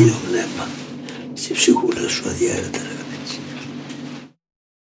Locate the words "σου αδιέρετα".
2.08-2.99